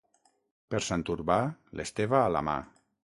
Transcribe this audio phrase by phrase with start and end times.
[0.73, 1.37] Per Sant Urbà,
[1.81, 2.57] l'esteva a la mà.